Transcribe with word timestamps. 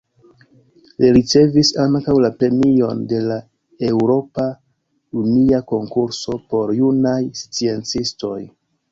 Li 1.03 1.09
ricevis 1.15 1.69
ankaŭ 1.81 2.13
la 2.21 2.29
Premion 2.37 3.03
de 3.11 3.19
la 3.25 3.35
Eŭropa 3.89 4.45
Unia 5.25 5.59
Konkurso 5.73 6.39
por 6.55 6.73
Junaj 6.79 7.19
Sciencistoj. 7.41 8.39